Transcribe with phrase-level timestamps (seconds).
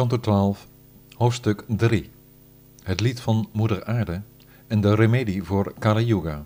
[0.00, 0.66] Kanto 12,
[1.16, 2.10] hoofdstuk 3.
[2.82, 4.22] Het lied van Moeder Aarde
[4.66, 6.44] en de remedie voor Kali Yuga.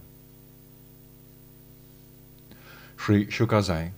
[2.96, 3.92] Sri Shuka zei: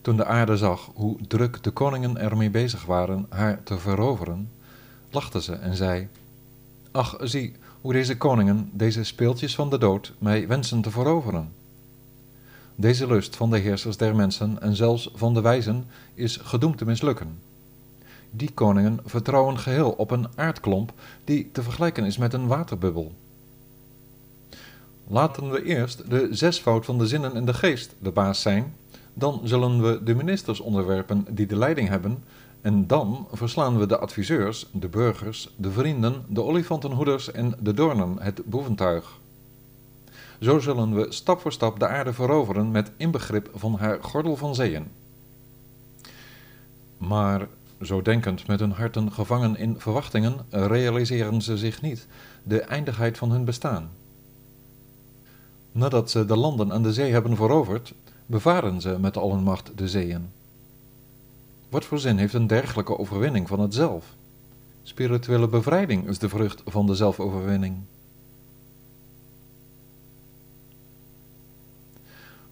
[0.00, 4.50] Toen de aarde zag hoe druk de koningen ermee bezig waren haar te veroveren,
[5.10, 6.08] lachte ze en zei:
[6.90, 11.52] Ach, zie hoe deze koningen, deze speeltjes van de dood, mij wensen te veroveren.
[12.74, 16.84] Deze lust van de heersers der mensen en zelfs van de wijzen is gedoemd te
[16.84, 17.47] mislukken.
[18.30, 20.92] Die koningen vertrouwen geheel op een aardklomp
[21.24, 23.12] die te vergelijken is met een waterbubbel.
[25.06, 28.74] Laten we eerst de zesvoud van de zinnen en de geest de baas zijn,
[29.14, 32.24] dan zullen we de ministers onderwerpen die de leiding hebben,
[32.60, 38.16] en dan verslaan we de adviseurs, de burgers, de vrienden, de olifantenhoeders en de doornen,
[38.18, 39.18] het boeventuig.
[40.40, 44.54] Zo zullen we stap voor stap de aarde veroveren met inbegrip van haar gordel van
[44.54, 44.86] zeeën.
[46.98, 47.48] Maar
[47.82, 52.06] zo denkend met hun harten gevangen in verwachtingen, realiseren ze zich niet
[52.42, 53.90] de eindigheid van hun bestaan.
[55.72, 57.94] Nadat ze de landen en de zee hebben veroverd,
[58.26, 60.30] bevaren ze met al hun macht de zeeën.
[61.68, 64.16] Wat voor zin heeft een dergelijke overwinning van het zelf?
[64.82, 67.76] Spirituele bevrijding is de vrucht van de zelfoverwinning.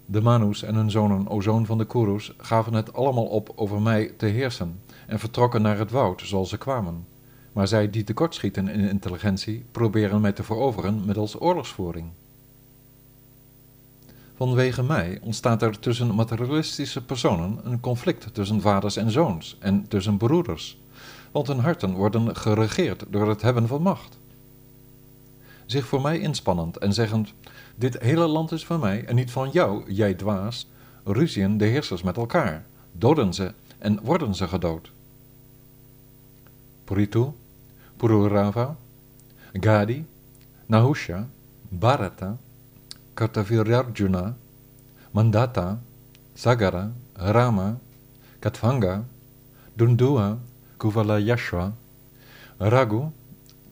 [0.07, 3.83] De Manus en hun zonen, o zoon van de Kurus, gaven het allemaal op over
[3.83, 7.07] mij te heersen en vertrokken naar het woud zoals ze kwamen.
[7.53, 12.11] Maar zij die tekortschieten in intelligentie, proberen mij te veroveren middels oorlogsvoering.
[14.37, 20.17] Vanwege mij ontstaat er tussen materialistische personen een conflict tussen vaders en zoons en tussen
[20.17, 20.79] broeders,
[21.31, 24.19] want hun harten worden geregeerd door het hebben van macht.
[25.67, 27.33] Zich voor mij inspannend en zeggend:
[27.77, 30.69] Dit hele land is van mij en niet van jou, jij dwaas,
[31.05, 34.93] ruzien de heersers met elkaar, doden ze en worden ze gedood.
[36.87, 37.35] Puritu,
[37.99, 38.77] Pururava,
[39.59, 40.05] Gadi,
[40.71, 41.27] Nahusha,
[41.73, 42.39] Bharata,
[43.15, 44.35] Kartavirarjuna,
[45.13, 45.79] Mandata,
[46.37, 47.81] Sagara, Rama,
[48.41, 49.05] Katvanga,
[49.77, 50.39] Dundua,
[50.79, 51.73] Kuvalayashva,
[52.61, 53.13] Raghu,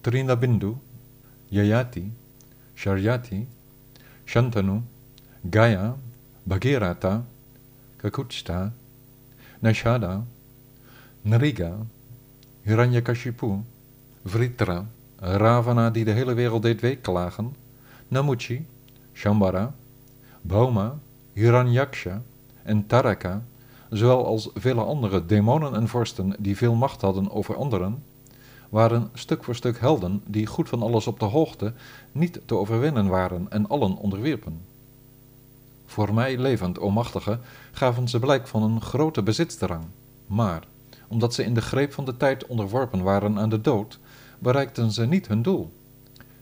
[0.03, 0.77] Trinabindu,
[1.53, 2.11] Yayati,
[2.77, 3.47] Sharyati,
[4.27, 4.83] Shantanu,
[5.49, 5.95] Gaya,
[6.49, 7.23] Bhagirata,
[7.99, 8.73] Kakuchta,
[9.63, 10.25] Nashada,
[11.25, 11.87] Nriga,
[12.65, 13.63] Hiranyakashipu,
[14.25, 14.87] Vritra,
[15.21, 17.55] Ravana die de hele wereld deed weeklagen,
[18.09, 18.67] Namuchi,
[19.13, 19.75] Shambara,
[20.41, 20.99] Bhoma,
[21.33, 22.23] Hiranyaksha
[22.63, 23.43] en Taraka,
[23.91, 28.03] zowel als vele andere demonen en vorsten die veel macht hadden over anderen,
[28.69, 31.73] waren stuk voor stuk helden die goed van alles op de hoogte
[32.13, 34.61] niet te overwinnen waren en allen onderwierpen.
[35.87, 37.39] Voor mij levend, o machtige,
[37.73, 39.85] gaven ze blijk van een grote bezitsdrang,
[40.27, 40.63] maar
[41.09, 43.99] omdat ze in de greep van de tijd onderworpen waren aan de dood,
[44.39, 45.73] bereikten ze niet hun doel.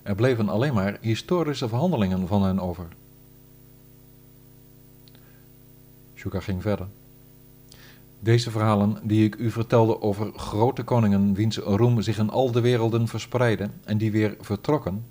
[0.03, 2.87] Er bleven alleen maar historische verhandelingen van hen over.
[6.15, 6.87] Shuka ging verder.
[8.21, 12.61] Deze verhalen die ik u vertelde over grote koningen wiens roem zich in al de
[12.61, 15.05] werelden verspreidde en die weer vertrokken,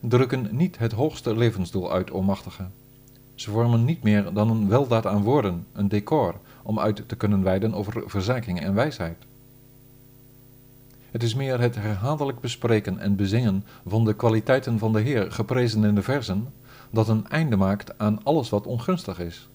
[0.00, 2.36] drukken niet het hoogste levensdoel uit, o.
[3.34, 7.42] Ze vormen niet meer dan een weldaad aan woorden, een decor, om uit te kunnen
[7.42, 9.16] wijden over verzaking en wijsheid.
[11.10, 15.84] Het is meer het herhaaldelijk bespreken en bezingen van de kwaliteiten van de Heer, geprezen
[15.84, 16.48] in de versen,
[16.90, 19.48] dat een einde maakt aan alles wat ongunstig is.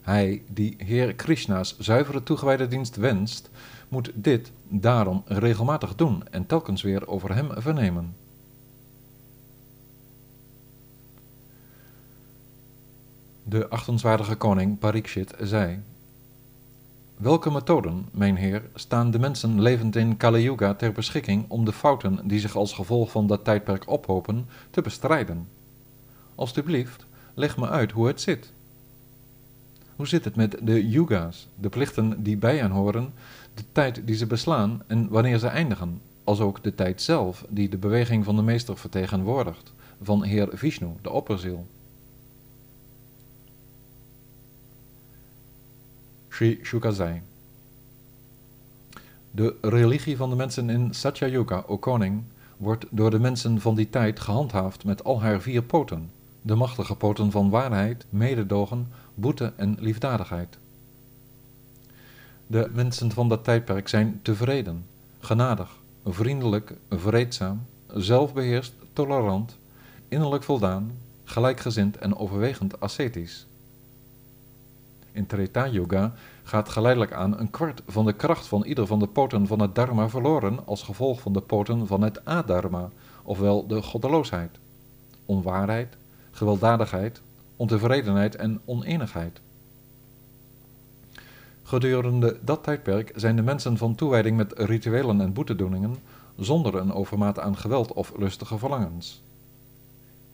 [0.00, 3.50] Hij die Heer Krishna's zuivere toegewijde dienst wenst,
[3.88, 8.14] moet dit daarom regelmatig doen en telkens weer over hem vernemen.
[13.44, 15.80] De achtenswaardige koning Parikshit zei:
[17.20, 21.72] Welke methoden, mijn heer, staan de mensen levend in Kali Yuga ter beschikking om de
[21.72, 25.48] fouten die zich als gevolg van dat tijdperk ophopen te bestrijden?
[26.34, 28.52] Alsjeblieft, leg me uit hoe het zit.
[29.96, 33.12] Hoe zit het met de yuga's, de plichten die bij hen horen,
[33.54, 37.68] de tijd die ze beslaan en wanneer ze eindigen, als ook de tijd zelf die
[37.68, 39.72] de beweging van de meester vertegenwoordigt,
[40.02, 41.66] van Heer Vishnu, de opperziel?
[46.40, 47.22] Sri.
[49.30, 52.22] De religie van de mensen in Satyayuga, o koning,
[52.56, 56.10] wordt door de mensen van die tijd gehandhaafd met al haar vier poten,
[56.42, 60.58] de machtige poten van waarheid, mededogen, boete en liefdadigheid.
[62.46, 64.86] De mensen van dat tijdperk zijn tevreden,
[65.18, 69.56] genadig, vriendelijk, vreedzaam, zelfbeheerst, tolerant,
[70.08, 70.92] innerlijk voldaan,
[71.24, 73.46] gelijkgezind en overwegend ascetisch.
[75.12, 76.12] In Treta Yoga
[76.42, 79.74] gaat geleidelijk aan een kwart van de kracht van ieder van de poten van het
[79.74, 82.90] dharma verloren als gevolg van de poten van het adharma,
[83.22, 84.58] ofwel de goddeloosheid,
[85.26, 85.96] onwaarheid,
[86.30, 87.22] gewelddadigheid,
[87.56, 89.40] ontevredenheid en oneenigheid.
[91.62, 95.96] Gedurende dat tijdperk zijn de mensen van toewijding met rituelen en boetedoeningen
[96.36, 99.22] zonder een overmaat aan geweld of lustige verlangens.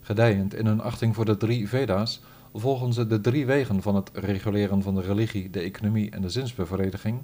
[0.00, 2.20] Gedijend in hun achting voor de drie Veda's
[2.60, 6.28] volgen ze de drie wegen van het reguleren van de religie, de economie en de
[6.28, 7.22] zinsbevrediging,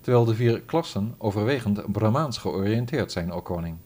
[0.00, 3.76] terwijl de vier klassen overwegend Brahmaans georiënteerd zijn, o koning.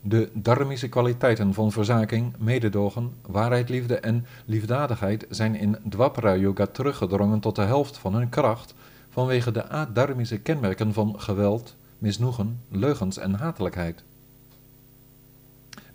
[0.00, 7.40] De dharmische kwaliteiten van verzaking, mededogen, waarheid, liefde en liefdadigheid zijn in Dwapara Yoga teruggedrongen
[7.40, 8.74] tot de helft van hun kracht
[9.08, 14.04] vanwege de adharmische kenmerken van geweld, misnoegen, leugens en hatelijkheid.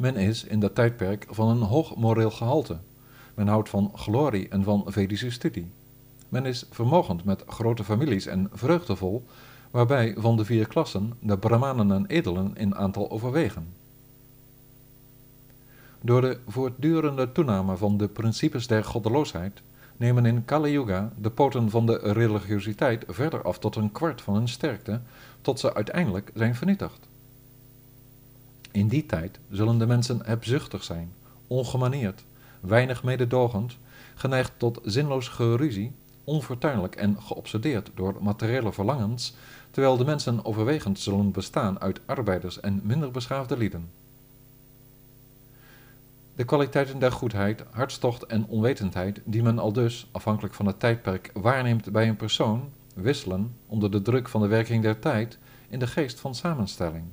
[0.03, 2.77] Men is in dat tijdperk van een hoog moreel gehalte.
[3.33, 5.71] Men houdt van glorie en van Vedische studie.
[6.29, 9.25] Men is vermogend met grote families en vreugdevol,
[9.71, 13.67] waarbij van de vier klassen de brahmanen en edelen in aantal overwegen.
[16.01, 19.61] Door de voortdurende toename van de principes der goddeloosheid
[19.97, 24.33] nemen in Kali Yuga de poten van de religiositeit verder af tot een kwart van
[24.33, 25.01] hun sterkte,
[25.41, 27.11] tot ze uiteindelijk zijn vernietigd.
[28.73, 31.13] In die tijd zullen de mensen hebzuchtig zijn,
[31.47, 32.23] ongemanierd,
[32.59, 33.77] weinig mededogend,
[34.15, 35.91] geneigd tot zinloos geruzie,
[36.23, 39.35] onfortuinlijk en geobsedeerd door materiële verlangens,
[39.71, 43.89] terwijl de mensen overwegend zullen bestaan uit arbeiders en minder beschaafde lieden.
[46.35, 51.31] De kwaliteiten der goedheid, hartstocht en onwetendheid, die men al dus, afhankelijk van het tijdperk,
[51.33, 55.37] waarneemt bij een persoon, wisselen, onder de druk van de werking der tijd,
[55.69, 57.05] in de geest van samenstelling.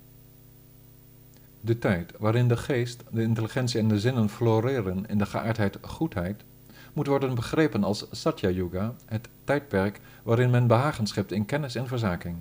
[1.61, 6.45] De tijd waarin de geest, de intelligentie en de zinnen floreren in de geaardheid goedheid,
[6.93, 11.87] moet worden begrepen als Satya Yuga, het tijdperk waarin men behagen schept in kennis en
[11.87, 12.37] verzaking.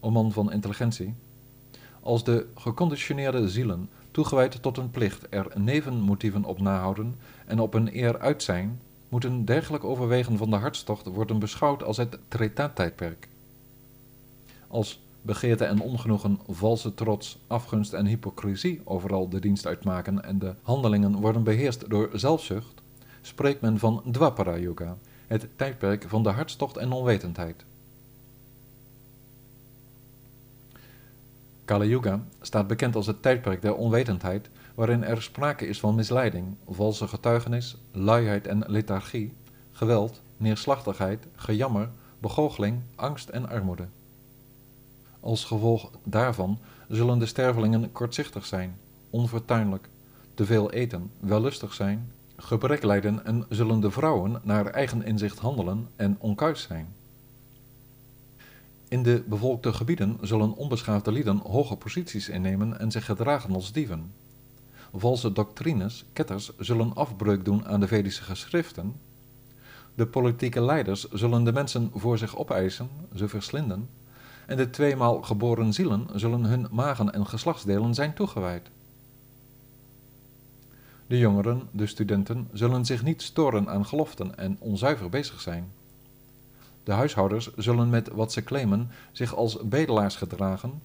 [0.00, 1.14] O man van intelligentie,
[2.00, 7.16] als de geconditioneerde zielen, toegewijd tot een plicht, er nevenmotieven op nahouden
[7.46, 11.96] en op een eer uit zijn, moeten dergelijk overwegen van de hartstocht worden beschouwd als
[11.96, 13.28] het Treta-tijdperk.
[14.68, 20.54] Als begeerte en ongenoegen, valse trots, afgunst en hypocrisie overal de dienst uitmaken en de
[20.62, 22.82] handelingen worden beheerst door zelfzucht,
[23.20, 24.96] spreekt men van Dwapara Yuga,
[25.26, 27.64] het tijdperk van de hartstocht en onwetendheid.
[31.64, 36.56] Kali Yuga staat bekend als het tijdperk der onwetendheid, waarin er sprake is van misleiding,
[36.68, 39.34] valse getuigenis, luiheid en lethargie,
[39.72, 41.88] geweld, neerslachtigheid, gejammer,
[42.18, 43.86] begoocheling, angst en armoede.
[45.22, 46.58] Als gevolg daarvan
[46.88, 48.78] zullen de stervelingen kortzichtig zijn,
[49.10, 49.88] onfortuinlijk,
[50.34, 55.88] te veel eten, wellustig zijn, gebrek lijden en zullen de vrouwen naar eigen inzicht handelen
[55.96, 56.94] en onkuis zijn.
[58.88, 64.12] In de bevolkte gebieden zullen onbeschaafde lieden hoge posities innemen en zich gedragen als dieven.
[64.94, 68.96] Valse doctrines, ketters, zullen afbreuk doen aan de Vedische geschriften.
[69.94, 73.88] De politieke leiders zullen de mensen voor zich opeisen, ze verslinden
[74.46, 78.70] en de tweemaal geboren zielen zullen hun magen en geslachtsdelen zijn toegewijd.
[81.06, 85.72] De jongeren, de studenten, zullen zich niet storen aan geloften en onzuiver bezig zijn.
[86.84, 90.82] De huishouders zullen met wat ze claimen zich als bedelaars gedragen.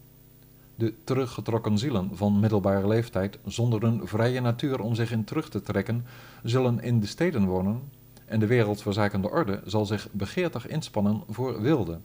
[0.76, 5.62] De teruggetrokken zielen van middelbare leeftijd, zonder een vrije natuur om zich in terug te
[5.62, 6.06] trekken,
[6.44, 7.82] zullen in de steden wonen,
[8.26, 12.00] en de wereldverzakende orde zal zich begeertig inspannen voor wilde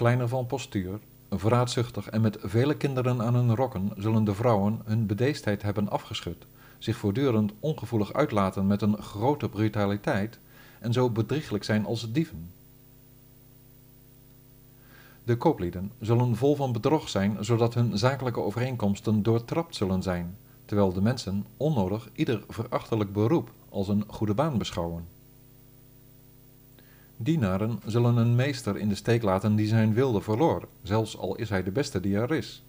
[0.00, 0.98] kleiner van postuur,
[1.30, 6.46] vraatzuchtig en met vele kinderen aan hun rokken, zullen de vrouwen hun bedeesdheid hebben afgeschud,
[6.78, 10.38] zich voortdurend ongevoelig uitlaten met een grote brutaliteit
[10.78, 12.52] en zo bedrieglijk zijn als dieven.
[15.24, 20.92] De kooplieden zullen vol van bedrog zijn, zodat hun zakelijke overeenkomsten doortrapt zullen zijn, terwijl
[20.92, 25.19] de mensen onnodig ieder verachtelijk beroep als een goede baan beschouwen.
[27.22, 31.48] Dienaren zullen een meester in de steek laten die zijn wilde verloor, zelfs al is
[31.48, 32.62] hij de beste die er is.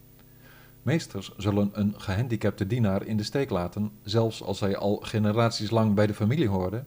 [0.81, 5.93] Meesters zullen een gehandicapte dienaar in de steek laten, zelfs als hij al generaties lang
[5.93, 6.83] bij de familie hoorde,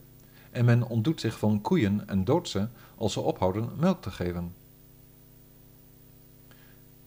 [0.50, 2.56] en men ontdoet zich van koeien en doodt
[2.97, 4.54] als ze ophouden melk te geven.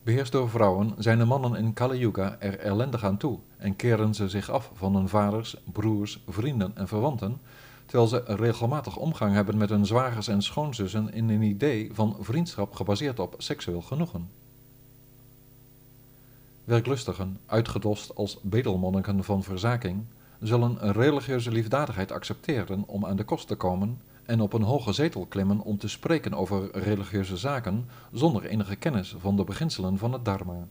[0.04, 4.14] Beheerst door vrouwen zijn de mannen in Kali Yuga er ellendig aan toe en keren
[4.14, 7.40] ze zich af van hun vaders, broers, vrienden en verwanten,
[7.88, 12.76] terwijl ze regelmatig omgang hebben met hun zwagers en schoonzussen in een idee van vriendschap
[12.76, 14.30] gebaseerd op seksueel genoegen.
[16.64, 20.04] Werklustigen, uitgedost als bedelmonniken van verzaking,
[20.40, 25.26] zullen religieuze liefdadigheid accepteren om aan de kost te komen en op een hoge zetel
[25.26, 30.26] klimmen om te spreken over religieuze zaken zonder enige kennis van de beginselen van het
[30.26, 30.68] dharma.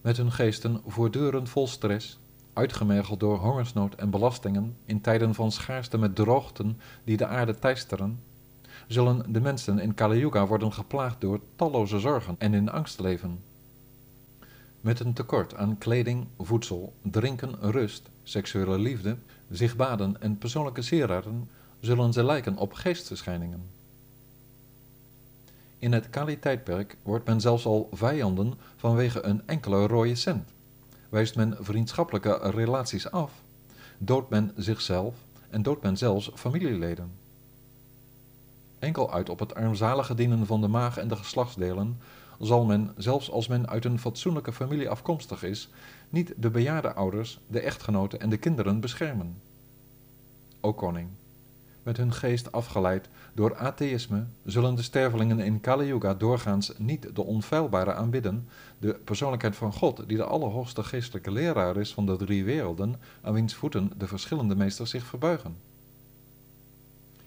[0.00, 2.18] Met hun geesten voortdurend vol stress,
[2.52, 8.20] uitgemergeld door hongersnood en belastingen in tijden van schaarste met droogten die de aarde teisteren,
[8.86, 13.42] zullen de mensen in Kali Yuga worden geplaagd door talloze zorgen en in angst leven.
[14.80, 19.16] Met een tekort aan kleding, voedsel, drinken, rust, seksuele liefde,
[19.50, 21.48] zich baden en persoonlijke sieraden
[21.80, 23.62] zullen ze lijken op geestverschijningen.
[25.78, 30.52] In het Kali-tijdperk wordt men zelfs al vijanden vanwege een enkele rode cent.
[31.10, 33.32] Wijst men vriendschappelijke relaties af,
[33.98, 35.14] doodt men zichzelf
[35.50, 37.12] en doodt men zelfs familieleden.
[38.78, 42.00] Enkel uit op het armzalige dienen van de maag en de geslachtsdelen
[42.38, 45.68] zal men, zelfs als men uit een fatsoenlijke familie afkomstig is,
[46.08, 49.40] niet de bejaarde ouders, de echtgenoten en de kinderen beschermen.
[50.60, 51.08] O koning,
[51.82, 57.24] met hun geest afgeleid door atheïsme, zullen de stervelingen in Kali Yuga doorgaans niet de
[57.24, 62.44] onfeilbare aanbidden, de persoonlijkheid van God, die de allerhoogste geestelijke leraar is van de drie
[62.44, 65.56] werelden, aan wiens voeten de verschillende meesters zich verbuigen.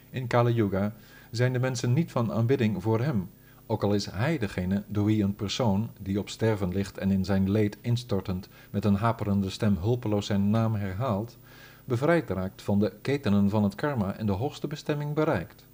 [0.10, 0.93] In Kali Yuga
[1.31, 3.29] zijn de mensen niet van aanbidding voor hem,
[3.65, 7.25] ook al is hij degene door wie een persoon, die op sterven ligt en in
[7.25, 11.38] zijn leed instortend met een haperende stem hulpeloos zijn naam herhaalt,
[11.86, 15.66] bevrijd raakt van de ketenen van het karma en de hoogste bestemming bereikt.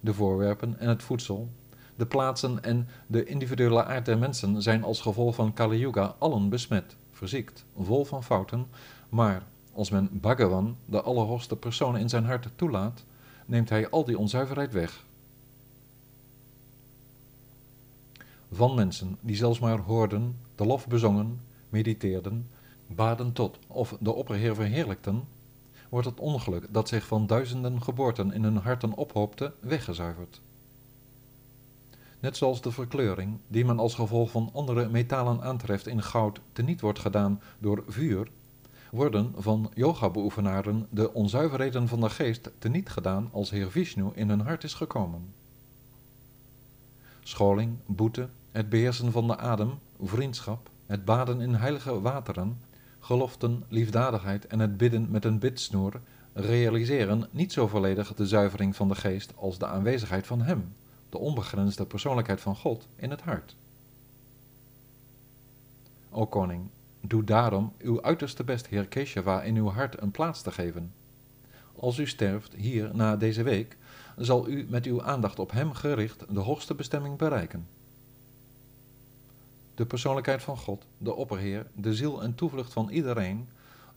[0.00, 1.48] De voorwerpen en het voedsel,
[1.96, 6.48] de plaatsen en de individuele aard der mensen zijn als gevolg van Kali Yuga allen
[6.48, 8.66] besmet, verziekt, vol van fouten,
[9.08, 13.04] maar als men Bhagavan, de allerhoogste persoon in zijn hart toelaat,
[13.46, 15.04] neemt hij al die onzuiverheid weg.
[18.52, 22.48] Van mensen die zelfs maar hoorden, de lof bezongen, mediteerden,
[22.86, 25.24] baden tot of de opperheer verheerlijkten,
[25.88, 30.40] wordt het ongeluk dat zich van duizenden geboorten in hun harten ophoopte, weggezuiverd.
[32.20, 36.80] Net zoals de verkleuring, die men als gevolg van andere metalen aantreft in goud, teniet
[36.80, 38.28] wordt gedaan door vuur,
[38.90, 44.40] worden van yoga-beoefenaren de onzuiverheden van de geest teniet gedaan als Heer Vishnu in hun
[44.40, 45.34] hart is gekomen.
[47.20, 49.70] Scholing, boete, het beheersen van de adem,
[50.02, 52.58] vriendschap, het baden in heilige wateren,
[53.06, 56.00] geloften, liefdadigheid en het bidden met een bidsnoer
[56.32, 60.74] realiseren niet zo volledig de zuivering van de geest als de aanwezigheid van Hem,
[61.08, 63.56] de onbegrensde persoonlijkheid van God, in het hart.
[66.10, 66.68] O koning,
[67.00, 70.92] doe daarom uw uiterste best, Heer Keshava, in uw hart een plaats te geven.
[71.76, 73.76] Als u sterft hier na deze week,
[74.16, 77.75] zal u met uw aandacht op Hem gericht de hoogste bestemming bereiken
[79.76, 83.48] de persoonlijkheid van God, de opperheer, de ziel en toevlucht van iedereen,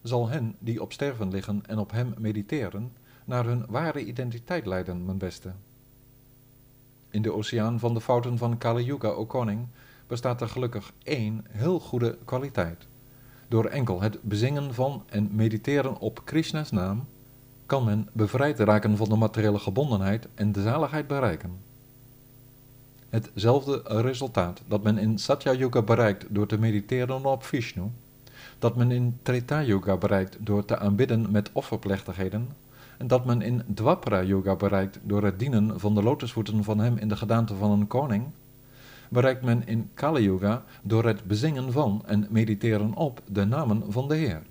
[0.03, 2.91] zal hen die op sterven liggen en op hem mediteren,
[3.25, 5.51] naar hun ware identiteit leiden, mijn beste.
[7.09, 9.67] In de oceaan van de fouten van Kali Yuga, o koning,
[10.07, 12.87] bestaat er gelukkig één heel goede kwaliteit.
[13.47, 17.05] Door enkel het bezingen van en mediteren op Krishna's naam,
[17.65, 21.68] kan men bevrijd raken van de materiële gebondenheid en de zaligheid bereiken
[23.09, 24.61] hetzelfde resultaat.
[24.67, 27.83] Dat men in Satya Yuga bereikt door te mediteren op Vishnu,
[28.59, 32.47] dat men in Treta Yuga bereikt door te aanbidden met offerplechtigheden,
[32.97, 36.97] en dat men in Dwapara Yuga bereikt door het dienen van de lotusvoeten van hem
[36.97, 38.23] in de gedaante van een koning,
[39.09, 44.07] bereikt men in Kali Yuga door het bezingen van en mediteren op de namen van
[44.07, 44.41] de Heer.